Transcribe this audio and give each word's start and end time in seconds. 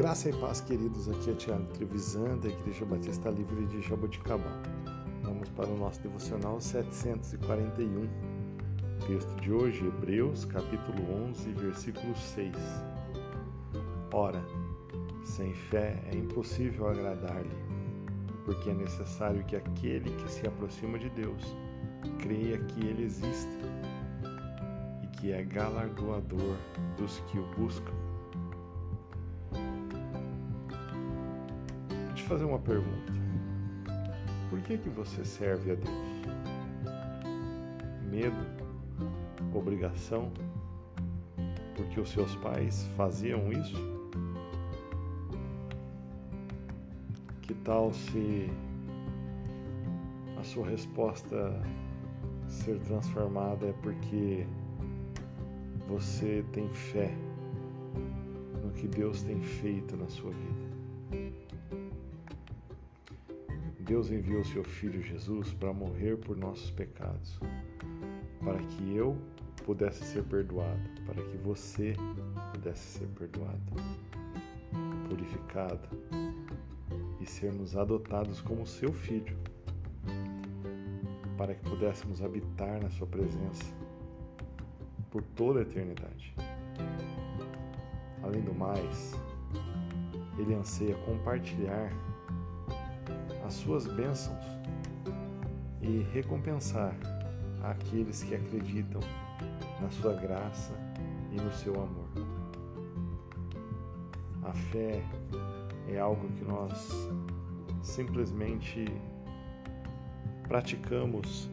Graça 0.00 0.30
e 0.30 0.32
paz, 0.32 0.62
queridos. 0.62 1.10
Aqui 1.10 1.30
é 1.30 1.34
Tiago 1.34 1.66
Trevisan, 1.74 2.38
da 2.38 2.48
Igreja 2.48 2.86
Batista 2.86 3.28
Livre 3.28 3.66
de 3.66 3.82
Jaboticabal. 3.82 4.50
Vamos 5.22 5.50
para 5.50 5.68
o 5.68 5.76
nosso 5.76 6.00
devocional 6.00 6.58
741. 6.58 8.08
Texto 9.06 9.40
de 9.42 9.52
hoje, 9.52 9.86
Hebreus, 9.86 10.46
capítulo 10.46 11.26
11, 11.28 11.52
versículo 11.52 12.16
6. 12.16 12.56
Ora, 14.10 14.42
sem 15.22 15.52
fé 15.52 16.02
é 16.10 16.16
impossível 16.16 16.88
agradar-lhe, 16.88 17.54
porque 18.46 18.70
é 18.70 18.74
necessário 18.74 19.44
que 19.44 19.56
aquele 19.56 20.10
que 20.12 20.32
se 20.32 20.46
aproxima 20.46 20.98
de 20.98 21.10
Deus 21.10 21.54
creia 22.20 22.56
que 22.56 22.86
ele 22.86 23.04
existe 23.04 23.58
e 25.04 25.06
que 25.18 25.30
é 25.30 25.42
galardoador 25.42 26.56
dos 26.96 27.20
que 27.30 27.38
o 27.38 27.44
buscam. 27.58 28.09
Fazer 32.30 32.44
uma 32.44 32.60
pergunta. 32.60 33.12
Por 34.48 34.60
que 34.60 34.78
que 34.78 34.88
você 34.88 35.24
serve 35.24 35.72
a 35.72 35.74
Deus? 35.74 35.90
Medo? 38.08 38.46
Obrigação? 39.52 40.30
Porque 41.74 41.98
os 41.98 42.08
seus 42.08 42.36
pais 42.36 42.88
faziam 42.96 43.50
isso? 43.50 43.76
Que 47.42 47.52
tal 47.52 47.92
se 47.92 48.48
a 50.38 50.44
sua 50.44 50.68
resposta 50.68 51.60
ser 52.46 52.78
transformada 52.82 53.66
é 53.66 53.72
porque 53.82 54.46
você 55.88 56.44
tem 56.52 56.68
fé 56.68 57.12
no 58.62 58.70
que 58.70 58.86
Deus 58.86 59.20
tem 59.24 59.42
feito 59.42 59.96
na 59.96 60.06
sua 60.06 60.30
vida. 60.30 61.49
Deus 63.90 64.08
enviou 64.08 64.44
seu 64.44 64.62
Filho 64.62 65.02
Jesus 65.02 65.52
para 65.54 65.72
morrer 65.72 66.16
por 66.16 66.36
nossos 66.36 66.70
pecados, 66.70 67.40
para 68.38 68.56
que 68.56 68.94
eu 68.94 69.18
pudesse 69.66 70.04
ser 70.04 70.22
perdoado, 70.22 70.80
para 71.04 71.20
que 71.20 71.36
você 71.38 71.96
pudesse 72.52 72.98
ser 72.98 73.08
perdoado, 73.08 73.72
purificado 75.08 75.88
e 77.20 77.26
sermos 77.26 77.76
adotados 77.76 78.40
como 78.40 78.64
seu 78.64 78.92
filho 78.92 79.36
para 81.36 81.52
que 81.52 81.68
pudéssemos 81.68 82.22
habitar 82.22 82.80
na 82.80 82.90
Sua 82.90 83.08
presença 83.08 83.74
por 85.10 85.24
toda 85.34 85.58
a 85.58 85.62
eternidade. 85.62 86.32
Além 88.22 88.42
do 88.42 88.54
mais, 88.54 89.14
Ele 90.38 90.54
anseia 90.54 90.94
compartilhar 90.98 91.90
as 93.50 93.56
Suas 93.56 93.84
bênçãos 93.84 94.44
e 95.82 96.06
recompensar 96.12 96.94
aqueles 97.64 98.22
que 98.22 98.36
acreditam 98.36 99.00
na 99.80 99.90
Sua 99.90 100.14
graça 100.14 100.72
e 101.32 101.36
no 101.36 101.50
Seu 101.50 101.74
amor. 101.74 102.08
A 104.44 104.52
fé 104.52 105.02
é 105.88 105.98
algo 105.98 106.28
que 106.28 106.44
nós 106.44 107.10
simplesmente 107.82 108.84
praticamos 110.46 111.50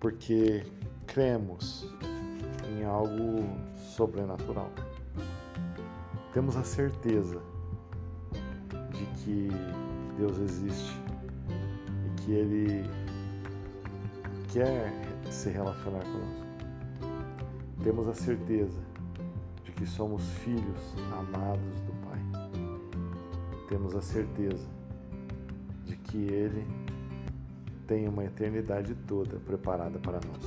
porque 0.00 0.64
cremos 1.06 1.86
em 2.70 2.82
algo 2.82 3.44
sobrenatural. 3.76 4.70
Temos 6.32 6.56
a 6.56 6.64
certeza 6.64 7.42
de 9.22 9.50
Deus 10.16 10.38
existe 10.38 10.96
e 12.06 12.20
que 12.20 12.32
Ele 12.32 12.84
quer 14.52 14.92
se 15.30 15.50
relacionar 15.50 16.04
conosco. 16.04 16.46
Temos 17.82 18.06
a 18.06 18.14
certeza 18.14 18.80
de 19.64 19.72
que 19.72 19.86
somos 19.86 20.22
filhos 20.44 20.94
amados 21.12 21.80
do 21.80 21.92
Pai. 22.06 22.20
Temos 23.68 23.94
a 23.96 24.02
certeza 24.02 24.68
de 25.84 25.96
que 25.96 26.18
Ele 26.18 26.66
tem 27.86 28.06
uma 28.06 28.24
eternidade 28.24 28.94
toda 29.06 29.38
preparada 29.38 29.98
para 29.98 30.20
nós. 30.20 30.44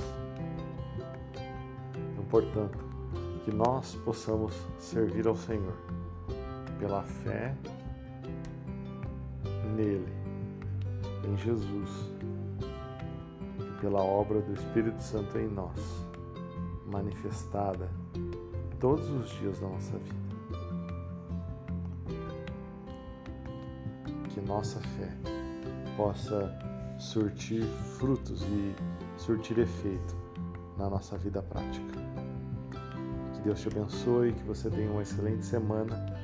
Então, 2.12 2.24
portanto, 2.30 2.78
que 3.44 3.54
nós 3.54 3.94
possamos 4.04 4.52
servir 4.78 5.28
ao 5.28 5.36
Senhor 5.36 5.76
pela 6.80 7.02
fé 7.02 7.54
nele, 9.66 10.12
em 11.24 11.36
Jesus, 11.36 12.10
e 13.60 13.80
pela 13.80 14.02
obra 14.02 14.40
do 14.40 14.52
Espírito 14.54 15.02
Santo 15.02 15.38
em 15.38 15.48
nós, 15.48 16.06
manifestada 16.86 17.88
todos 18.78 19.08
os 19.10 19.30
dias 19.30 19.60
da 19.60 19.68
nossa 19.68 19.98
vida. 19.98 20.26
Que 24.30 24.40
nossa 24.40 24.80
fé 24.80 25.10
possa 25.96 26.56
surtir 26.98 27.62
frutos 27.98 28.42
e 28.42 28.74
surtir 29.16 29.58
efeito 29.58 30.16
na 30.76 30.88
nossa 30.88 31.16
vida 31.16 31.42
prática. 31.42 31.94
Que 33.34 33.40
Deus 33.40 33.60
te 33.60 33.68
abençoe, 33.68 34.32
que 34.32 34.44
você 34.44 34.70
tenha 34.70 34.90
uma 34.90 35.02
excelente 35.02 35.44
semana, 35.44 36.14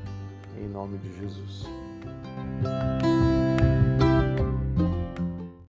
em 0.58 0.69
nome 0.69 0.98
de 0.98 1.12
Jesus. 1.19 1.66